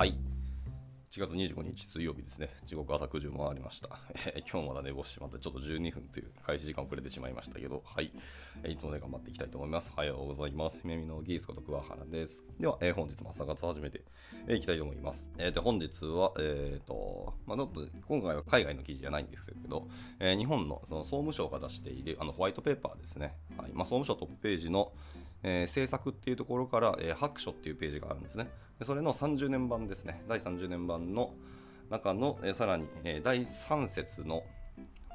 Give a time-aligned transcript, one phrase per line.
[0.00, 0.14] はい。
[1.10, 2.48] 1月25日水曜日ですね。
[2.64, 3.90] 時刻朝9時を回りました。
[4.34, 8.10] えー今日まだ寝坊してしまって、ちょっと12分という開始時間遅れてしまいましたけど、はい。
[8.62, 9.92] えーいつもね、頑張っていきたいと思います。
[9.94, 10.80] おはようございます。
[10.80, 12.40] 姫みのギースこと桑原です。
[12.58, 14.02] では、えー本日も朝活始めて
[14.48, 15.28] えーいきたいと思います。
[15.36, 19.86] えーで、本日は、えっ、と、まあ、ちょっと、今回は海外の記事じゃないんですけど、
[20.18, 23.34] えー日本のその総務省が出しているあのホワイトペーパーですね。
[23.58, 23.72] はい。
[23.74, 24.94] まあ、総務省トップページの、
[25.42, 28.50] えー政策っていうところから、えー白書っていうページがあるんですね。
[28.78, 30.22] でそれの30年版ですね。
[30.28, 31.34] 第30年版の
[31.90, 34.42] 中の、えーさらに、え第3節の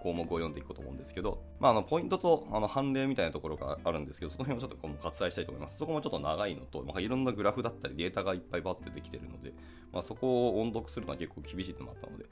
[0.05, 5.79] 項目を読んでいこうと思うんですけど、まあ、あのポイントとあの判例みたいなところがあるんですけど、その辺をちょっとこう割愛したいと思います。
[5.79, 9.51] そこもちょっと長いのと、まあ、いろんなグラフだったりデータがいっぱいバッてできてるので、
[9.91, 12.25] まあ、そこを音読するのは結構厳しいってのもあったので、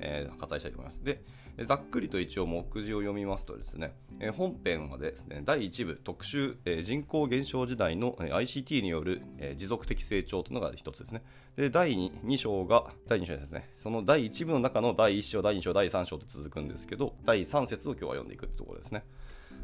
[0.00, 1.04] えー割愛したいと思います。
[1.04, 1.22] で、
[1.64, 11.22] ざっくりと一応目次を読みますとですね、えー本編はですね、第1部特集、えー人口減少時代の ICT による、えー持続的成長というのが一つですね。
[11.56, 19.04] で、第 2, 章が、第2章ですね、その第1部の中の第1章、第2章、第3章と続くんですけど、第3節を今日は読んでいくってところですね。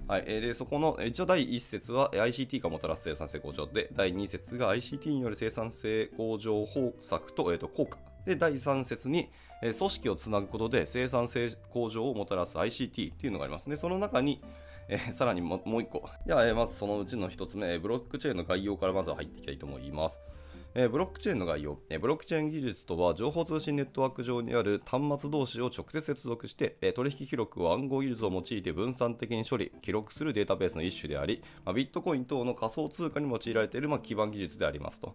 [0.07, 9.31] はい、でそこの一応第1節は ICT がもたらす生産性向上で第2節が ICT による生産性向上方策と,、えーと効果で第3節に、
[9.63, 14.43] え組織をつなぐことで生産性向上をもたらす ICT っていうのがありますねその中に
[14.89, 16.09] えーさらにももう一個。
[16.27, 20.19] では、えーまずそのうちの一つ目、ブロックチェーンの概要からまずは入っていきたいと思います。
[20.75, 35.15] えーブロックチェーンの概要、えブロックチェーン技術とは情報通信ネットワーク上にある端末同士を直接接続して、え取引記録を暗号技術を用いて分散的に処理記録するデータベースの一種であり、まあ、ビットコイン等の仮想通貨に用いられている、まあ、基盤技術でありますと。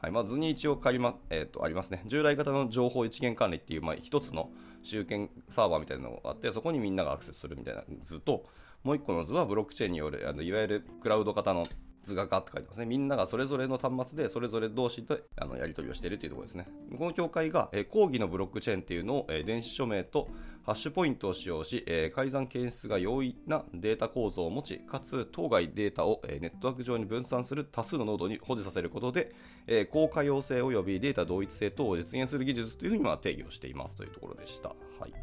[0.00, 2.02] はいまあ、図に一応仮、まえー、とありますね。
[2.06, 4.50] 従来型の情報一元管理っていう、まあ、一つの
[4.82, 8.46] 集権サーバーみたいなのがあって、そこにみんながアクセスするみたいな図と、
[8.84, 11.66] もう一個の図はブロックチェーンによるあのいわゆるクラウド型の
[12.04, 12.86] 図がガッと書いてますね。
[12.86, 16.68] みんながそれぞれの端末でそれぞれ同士であのやり取りをしているというところですね。
[16.96, 20.28] この境界が、えー講義のブロックチェーンっていうのを、えー電子署名と
[20.68, 29.34] ハッシュポイントを使用し、え改ざん検出が容易なデータ構造を持ち、かつ当該データを、えネットワーク上に分散する多数のノードに保持させることで、
[29.66, 34.68] えー高可用性及びデータ同一性等を実現する技術というふうにま定義をしていますというところでした。
[34.68, 34.74] は
[35.06, 35.14] い。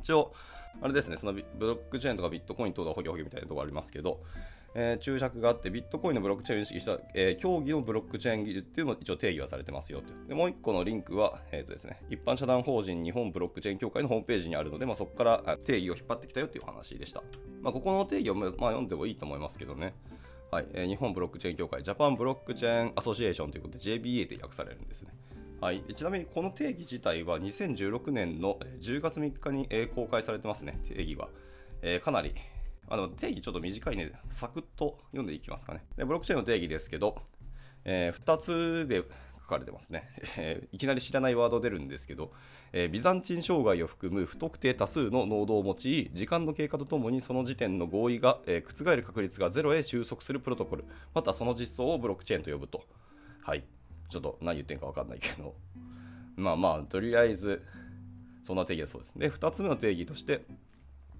[0.00, 0.34] 一応、
[0.80, 4.24] あれですね、そのブロックチェーンとかビットコイン等のホゲホゲみたいなところありますけど、
[4.74, 17.22] えー注釈があって、ビットコインのブロックチェーンを意識した、えー競技のブロックチェーン技術っていうのも一応定義はされてますよとでもう一個のリンクは、えーとですね、一般社団法人日本ブロックチェーン協会のホームページにあるので、まあ、そこから定義を引っ張ってきたよという話でした。
[17.60, 19.94] まあ、ここの定義を、まあ、読んでもいいと思いますけどね。
[20.52, 25.08] はいえー日本ブロックチェーン協会、ジャパンブロックチェーンアソシエーションということで JBA と訳されるんですね。
[25.62, 31.28] はい、ちなみにこの定義自体は2016年の10月3日に公開されてますね、定義は。
[31.80, 32.34] えーかなり、
[32.88, 35.84] あの定義ちょっと短いね、サクッと読んでいきますかね。
[35.96, 37.16] でブロックチェーンの定義ですけど、
[37.84, 39.02] え2つで
[39.40, 42.32] 書かれてますね、えーいきなり知らないワード出るんですけど、
[42.72, 52.84] えービザンチン障害を含む不特定多数のノードを用い、時間の経過とともにその時点の合意が、えー覆る確率がゼロへ収束するプロトコル、またその実装をブロックチェーンと呼ぶと。
[53.42, 53.64] はい。
[54.08, 55.54] ちょっと何言ってんか分かんないけど、
[56.36, 57.62] まあまあ、とりあえず、
[58.44, 59.18] そんな定義だそうです。
[59.18, 60.44] で、2つ目の定義として、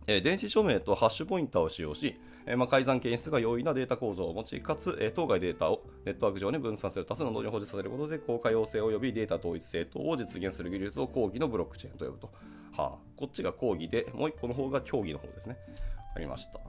[0.06, 12.30] え電子署名とハッシュポインターを使用し、えま、改ざん検出が容易なデータ構造を持ち、かつ、え当該データをネットワーク上に分散する多数のノードに保持させることで、公開要請及びデータ統一性等を実現する技術を講義のブロックチェーンと呼ぶと。
[12.72, 15.56] はあ、こっちが講義で、もう1個の方が競技の方ですね。
[16.16, 16.60] ありました。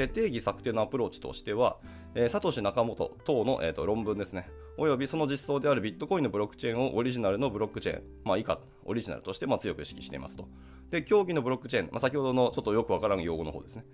[0.00, 1.76] で定義策定のアプローチとしては、
[2.14, 10.48] えーサトシ・ナカモト等の、えーと論文ですね、およびその実装であるビットコインのブロックチェーンをオリジナルのブロックチェーン、まあ、以下、オリジナルとしてまあ強く意識していますと。
[10.90, 13.84] で、競技のブロックチェーン、まあ、先ほどのちょっとよくわからん用語の方ですね。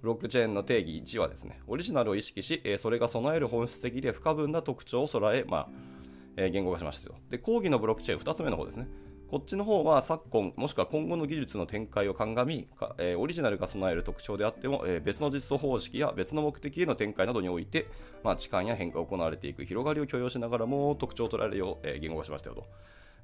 [0.00, 5.68] ブロックチェーンの定義1はですね、オリジナルを意識し、えーそれが備える本質的で不可分な特徴を備え、まあ
[6.36, 7.16] えー言語化しましたよ。
[7.28, 8.88] で、講義のブロックチェーン2つ目の方ですね。
[9.30, 12.68] こっちの方は昨今、もしくは今後の技術の展開を鑑み、
[12.98, 17.86] えーオリジナルが備える特徴であっても、えー別の実装方式や別の目的への展開などにおいて、
[18.24, 22.66] まあ、置換や変化が行われていく広がりを許容しながらも特徴を捉えるよう、えー言語化しましたよと。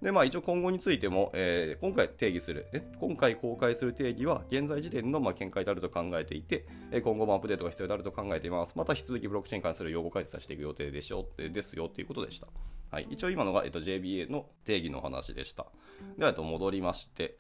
[0.01, 8.75] で、まあ、一応今後についても、えー今回定義する、え今回公開する定義は現在時点のまあ見解であると考えていて、え今後もアップデートが必要であると考えています。
[8.77, 12.47] また引き続きブロックチェーンに関する用語解説させていく予定でしょえーですよということでした。
[12.91, 15.67] はい、一応今のが、えっと JBA の定義の話でした。
[16.17, 17.37] では、えっと戻りまして、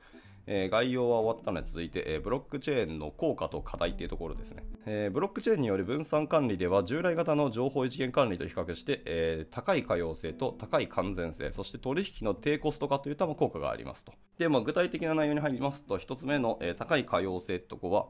[0.46, 14.12] えー概要は終わったので続いて、えーブロックチェーンの効果と課題というところですね、えーブロックチェーンによる分散管理では従来型の情報一元管理と比較して、え高い可用性と高い完全性そして取引の低コスト化といったまあ効果がありますと。
[14.38, 18.06] で、まあ、具体的な内容に入りますと1つ目の、え高い可用性とこは、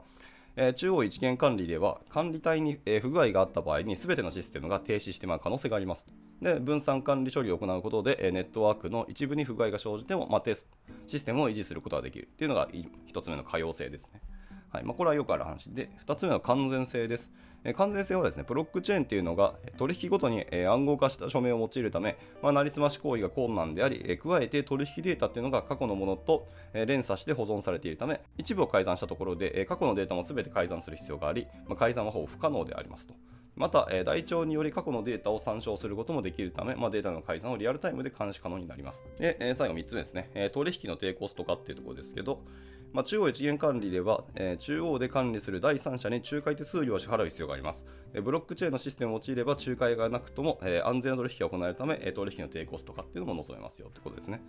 [0.59, 6.07] え、中央一元管理では管理体に、え、不具合があった場合に全てのシステムが停止してまう可能性があります。
[6.41, 10.67] で分散管理処理を行うことで、え、ネットワークの一部に不具合が生じても、まあ、テス
[11.05, 12.27] システムを維持することができる。
[12.37, 14.21] というのが1つ目の可用性ですね。
[14.77, 17.29] はいまあ、これはよくある話で、2つ目は完全性です。
[17.63, 33.15] え完全性はですね、ブロックチェーンというのが取引ごとに、え暗号化した署名を用いるため、まあ、なりすまし行為が困難であり、え加えて取引データというのが過去のものと、え連鎖して保存されているため、一部を改ざんしたところで、え過去のデータも全て改ざんする必要があり、まあ、改ざんはほぼ不可能でありますと。
[33.55, 39.01] また、え台帳により過去のデータを参照することもできるため、まあ、データの改ざんをリアルタイムで監視可能になります。
[39.17, 42.43] で、え最後3つ目ですね、え取引の低コスト化っていうところですけど、
[42.93, 47.83] まあ、中央一元管理では、えー、中央で管理する第三者に仲介手数料を支払う必要があります。
[48.13, 54.41] えブロックチェーンのシステムを用いれば仲介がなくとも、えー、安全な取引が行えるため、え取引の低コスト化っていうのも望めますよってことですね。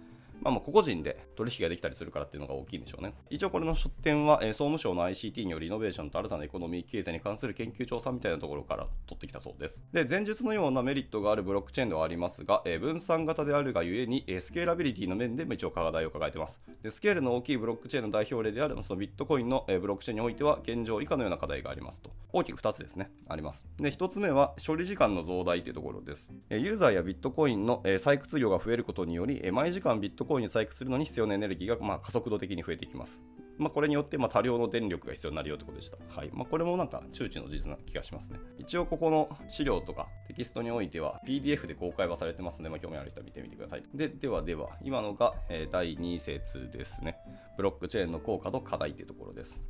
[0.43, 3.15] まあ、まあ個々人で取引ができたりするからっていうのが大きいんでしょうね。
[3.31, 9.81] 一応これの出典は、えー、総務省の ICT によるイノベーションと新たなエコノミー経済に関する研究調査みたいなところから取ってきたそうです。
[9.93, 16.61] で、前述のようなメリットがあるブロックチェーンではありますが、えー、分散型であるがゆえに、えー、スケーラビリティの面でも一応課題を抱えてます。
[16.83, 22.11] で、スケールの大きいブロックチェーンの代表例であるそのビットコインの、えー、ブロックチェーンにおいては現状以下のような課題がありますと。
[22.33, 23.67] 大きく2つですね、あります。
[23.79, 26.31] で、1つ目は処理時間の増大というところです。
[26.51, 33.19] えユーザーやビットコインの、え採掘量が増えることにより、え毎時間ビットコインに採掘するのに必要なエネルギーが、まあ、加速度的に増えていきます。
[33.59, 35.97] まあ、これによって、ま、多量の電力が必要になるよってことでした。
[36.09, 38.39] はいまあ、これもなんか周知の事実な気がしますね。
[38.59, 43.83] 一応ここの資料とかテキストにおいては PDF で公開はされてますので、まあ、興味ある人は見てみてください。
[43.93, 47.17] でではでは、今のが、え、第2節ですね。
[47.57, 49.61] ブロックチェーンの効果と課題というところです。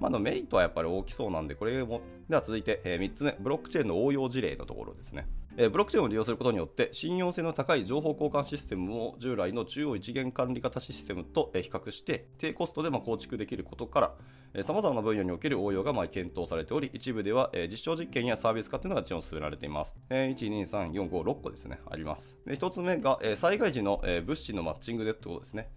[0.00, 5.28] まあ、のメリットはやっぱり大きそうなんで、これも、では続いて、え、3つ目、ブロックチェーンの応用事例のところですね。
[5.56, 14.16] ブロックチェーンを利用することによって、信用性の高い情報交換システムを従来の中央一元管理型システムと、比較して、低コストで構築できることか
[14.54, 19.96] ら、さまざまな分野における応用が検討されており、一部では、実証実験やサービス化というのが一応進められています。
[20.10, 22.36] 1、2、3、4、5、6個ですね、あります。
[22.46, 25.70] 1つ目が、災害時の、物資のマッチングでってことですね。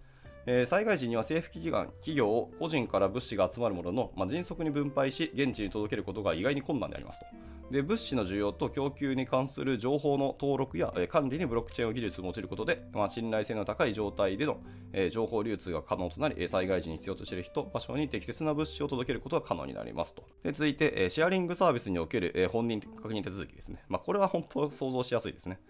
[0.50, 7.26] え、災害時には政府機関、企業、個人から物資が集まるものの、まあ、迅速に分配し、現地に届けることが意外に困難でありますと。
[7.70, 14.56] で物資の需要と供給に関する情報の登録や、え、管理にブロックチェーンを技術を用いることで、まあ、信頼性の高い状態での、
[14.94, 20.24] え、情報流通が可能となり、災害時に必要としている人、場所に適切な物資を届けることが可能になりますと。
[20.42, 23.84] で続いて、えシェアリングサービスにおける、え本人確認手続きですね。
[23.86, 25.60] まあ、これは本当想像しやすいですね。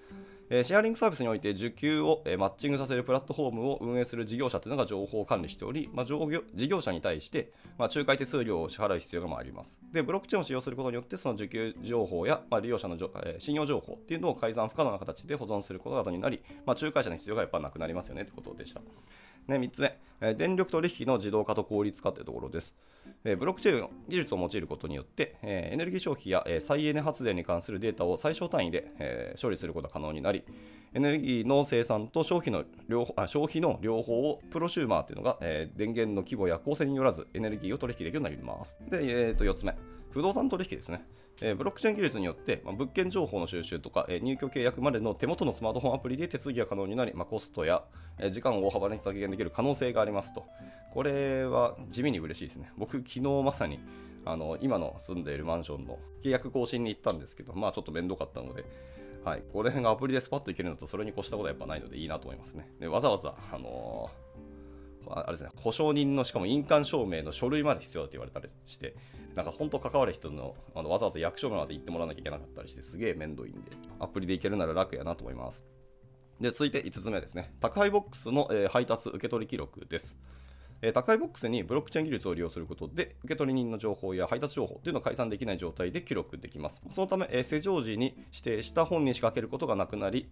[0.50, 9.78] えシェアリングサービスにおいて受給を、えマッチングさせるプラットフォームを運営する事業者というのが情報を管理しており、まあ、事業者に対して、まあ、仲介手数料を支払う必要があります。
[9.92, 18.80] で、ブロックチェーンを使用することによって、その受給情報や、まあ、利用者の、え信用情報っていうのを改ざん不可能な形で保存することなどになり、ま、仲介者の必要がやっぱなくなりますよねってことでした。
[19.48, 22.74] ね、3つ目、え電力取引の自動化と効率化というところです。
[23.24, 30.44] えブロックチェーンの技術を用いることによって、えエネルギー消費や、え再エネ発電に関するデータを最小単位で、え処理することが可能になり、
[30.92, 38.76] エネルギーの生産と消費の両方あ消費の両方をプロシューマーというのが、え電源の規模や構成によらずエネルギーを取引できるようになります。
[38.90, 38.98] で、
[39.28, 39.74] えー、と4つ目、
[40.10, 41.06] 不動産取引ですね。
[41.40, 47.84] え、ブロックチェーン技術によって、ま、物件情報の収集とか、え、入居契約までの手元のスマートフォンアプリで手続きが可能になり、ま、コストや、
[48.18, 50.44] え、時間を大幅に削減できる可能性がありますと。
[50.92, 52.72] これは地味に嬉しいですね。
[52.76, 53.78] 僕、昨日まさに
[54.24, 58.64] あの今の住んでいるマンションの契約更新に行ったんですけど、まあちょっと面倒かったので、
[59.24, 62.70] はい、これがアプリでスパッといけるんだと、それに越したことはやっぱないのでいいなと思いますね。
[62.78, 64.27] でわざわざ、あのー、
[65.12, 68.96] あれですね、保証人のしかも印鑑証明の書類まで必要だって言われたりして、
[69.34, 75.64] なんか本当関わる人のあのわざわざ役所まで行ってもらわなきゃいけなかったりして、すげえ面倒いんで、アプリでいけるなら楽やなと思います。
[76.40, 77.52] で、続いて5つ目ですね。
[77.60, 80.16] 宅配ボックスの、えー、配達受取記録です。
[80.80, 86.80] え、宅配ボックスにブロックチェーン技術を利用することで、受取人の情報や配達情報というのを改ざんできない状態で記録できます。
[86.92, 90.30] そのため、え、施錠時に指定した本に仕掛けることがなくなり、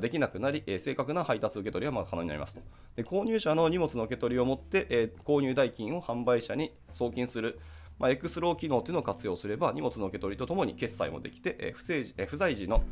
[0.00, 2.60] できなくなり、え、正確な配達受け取りはま可能になりますと
[2.96, 3.04] で。
[3.04, 7.58] 購入者の荷物の受け取りをもって、え、購入代金を販売者に送金する
[7.98, 12.82] まあ、エスクロー機能というのを活用すれば、荷物の受け取りとともに決済もできて、え不正え不在時の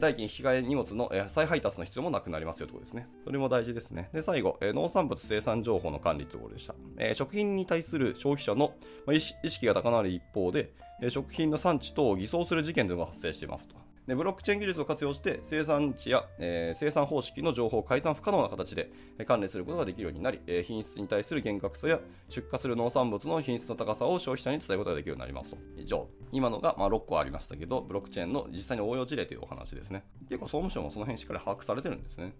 [0.00, 3.08] 代金引き換え荷物の再配達の必要もなくなりますよということですね。
[3.24, 4.10] それも大事ですね。
[4.12, 6.74] で、最後、農産物生産情報の管理ということでした。
[7.14, 8.74] 食品に対する消費者の
[9.12, 10.72] 意識が高まる一方で、
[11.08, 13.85] 食品の産地等を偽装する事件というのが発生していますと。
[14.06, 18.90] でブロックチェーン技術を活用して生産地や、えー、生産方式の情報を改ざん不可能な形で
[19.26, 21.98] 管理することができるようになり、えー、品質に対する厳格さや
[22.28, 25.58] 出荷する農産物の品質の高さを消費者に伝えることができるようになりますと。
[25.76, 26.08] 以上。
[26.30, 30.04] 今のが、まあ、6個ありましたけど、ブロックチェーンの実際に応用事例というお話ですね。
[30.28, 32.34] 結構総務省もその辺しっかり把握されてるんですね。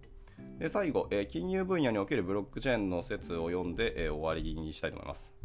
[0.58, 5.36] で最後、えー、金融分野におけるブロックチェーンの説を読んで、えー、終わりにしたいと思います。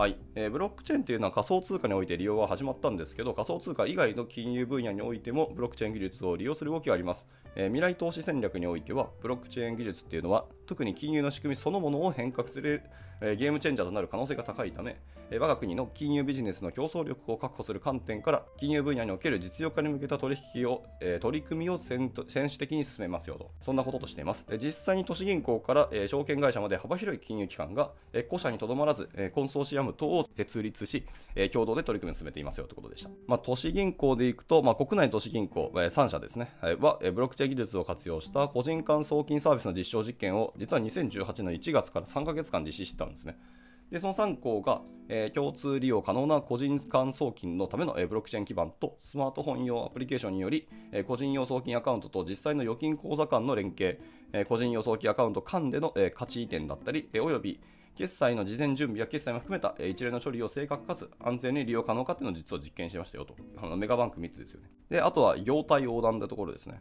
[0.00, 7.26] はい、えー、ブロックチェーンというのは仮想通貨において利用は始まったんですけど、仮想通貨以外の金融分野においてもブロックチェーン技術を利用する動きがあります。
[7.54, 12.84] えー、未来投資戦略においては、ブロックチェーン技術っていうのは、特に金融の仕組みそのものを変革する、
[13.20, 15.00] え、ゲームチェンジャーとなる可能性が高いため、
[15.32, 24.44] え、我が国の金融ビジネスの競争力を確保する観点から、金融分野における実用化に向けた取引を、え、取り組みを先先的に進めますよと、そんなこととしています。
[24.58, 31.04] 実際に都市銀行から、え、証券会社まで幅広い金融機関が、えー、個社にとどまらず、え、コンソーシアム等を設立し、
[31.36, 33.10] え、共同で取り組みを進めていますよということでした。
[33.26, 43.38] まあ、都市銀行でいくと、まあ、国内都市銀行、え、3社ですね、は、え、ブロックチェーン技術を活用した個人間送金サービスの実証実験を、実は2018年1月から3ヶ月間実施してたんですね。
[43.90, 54.00] で、その3項が、えー、共通利用可能な個人間送金のための、えー、ブロックチェーン基盤とスマートフォン用アプリケーションにより、えー、個人用送金アカウントと実際の預金口座間の連携、
[54.32, 57.58] え個人用送金アカウント間での、え価値移転だったり、えおよび
[57.96, 63.34] 決済の事前準備や決済も含めたえ一連の処理を正確かつ安全に利用可能かっていうのを実は実験しましたよと。
[63.56, 64.70] あのメガバンク3つですよね。
[64.88, 66.80] で、あとは業態横断ってところですね。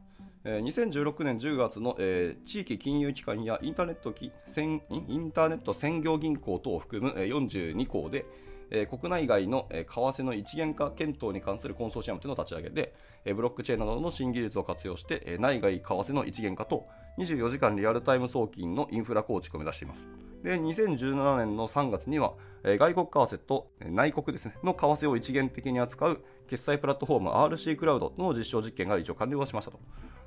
[0.58, 8.26] 2016年10月の、えー、地域金融機関やインターネットインターネット専業銀行等を含む42校で、
[8.72, 12.94] えー、国内外の、えー、為替の一元化検討に関するコンソーシアムというのを立ち上げて、
[13.26, 16.88] えー、ブロックチェーンなどの新技術を活用して、えー、内外為替の一元化と
[17.18, 20.08] 24時間リアルタイム送金のインフラ構築を目指しています。
[20.44, 29.80] で、2017年の3月には、えー、外国為替と内国ですね、の為替を一元的に扱う決済プラットフォーム RC クラウドの実証実験が一応完了しましたと。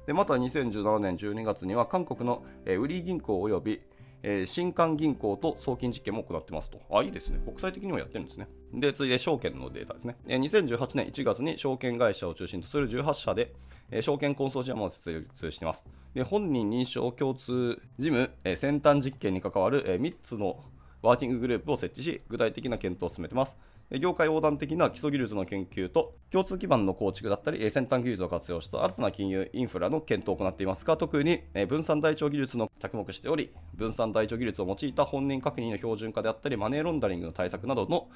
[0.07, 3.83] でまた2017年12月には韓国の、えー、ウリー銀行及び、
[4.23, 6.81] えー、新韓銀行と送金実験も行ってますと。
[6.91, 7.41] あ、いいですね。
[7.45, 8.49] 国際的にもやってるんですね。
[8.73, 10.17] で、次いで証券のデータですね。
[10.27, 13.53] えー、2018年1月に証券会社を中心とする18社で、
[13.91, 15.85] えー、証券コンソーシアムを設立しています。
[16.15, 20.65] で、本人認証共通事務、えー、先端実験に関わる、えー、3つの
[21.03, 23.57] ワーキンググループを設置し、具体的な検討を進めてます。
[23.91, 38.09] 業界横断的な基礎技術の研究と共通基盤の構築だったり先端技術を活用した新たな金融インフラの検討を行っていますが特に分散台帳技術の着目しており分散台帳技術を用いた本人確認の標準化であったりマネーロンダリングの対策などの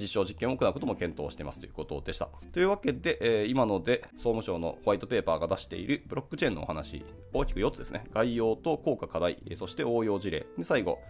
[0.00, 2.28] 実証実験を行うことも検討していますということでした。
[2.52, 8.04] というわけで今ので総務省のホワイトペーパーが出しているブロックチェーンのお話大きく4つですね。
[8.14, 10.46] 概要と効果課題そして応用事例。
[10.56, 11.00] で最後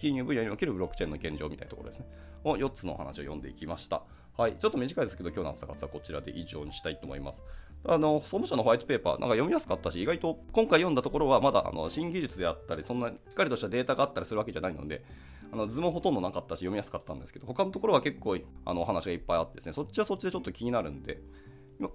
[0.00, 2.06] 金融分野におけるブロックチェーンの現状みたいなところですね。
[2.44, 4.02] を4つのお話を読んでいきました。
[4.36, 4.56] はい。
[4.58, 7.42] ちょっと短いですけど、今日の朝活はこちらで以上にしたいと思います。
[7.84, 15.04] あの、総務省のホワイトペーパー、なんか読みやすかったし、意外と今回読んだところはまだあの新技術であったり、そんなしっかりとしたデータがあったりするわけじゃないので、
[15.52, 21.20] あの図もほとんどなかったし、読みやすかったんですけど、他のところは結構あのお話がいっぱいあってですね、そっちはそっちでちょっと気になるんで、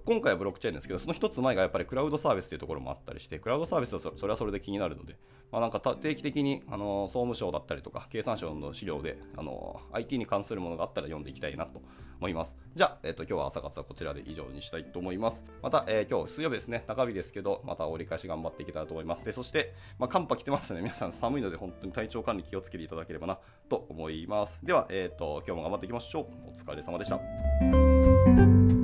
[0.06, 5.18] 今回はブロックチェーンですけど、その一つ前がやっぱりクラウドサービスというところもあったりして、クラウドサービスはそれはそれで気になるので、
[5.52, 11.82] まあ、なんか定期的にあの総務省だったりとか、経産省の資料であの IT に関するものがあったら読んでいきたいなと
[12.18, 12.54] 思います。
[12.74, 15.42] じゃあ、えっと、今日は朝活はこちらで以上にしたいと思います。
[15.62, 19.24] また、えー、今日水曜日ですね、中日ですけど、また折り返し頑張っていけたらと思います。
[19.24, 23.38] でそして、まあ、寒波来てますので、皆さん寒いので本当に体調管理気をつけていただければな
[23.68, 24.58] と思います。
[24.62, 26.26] では、えっ、ー、と、今日も頑張っていきましょう。
[26.48, 28.83] お疲れ様でした。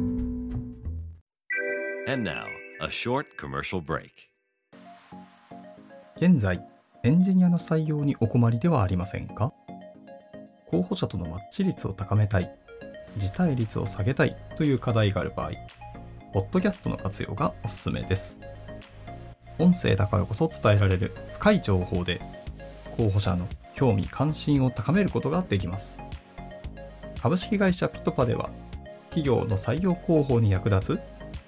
[2.11, 2.47] And now,
[2.81, 4.11] a short commercial break.
[6.17, 6.61] 現在、
[7.05, 9.53] エンジニアの採用にお困りではありませんか？
[10.67, 12.53] 候補者とのマッチ率を高めたい、
[13.17, 15.53] 辞退率を下げたいという課題がある場合、
[16.33, 18.41] ポッドキャストの活用がおすすめです。
[19.61, 22.21] 音声だからこそ伝えられる深い情報で、
[22.97, 25.97] 候補者の興味関心を高めることができます。
[27.23, 28.51] 株式会社ピトパでは、
[29.11, 31.20] 企業の採用広報に役立つ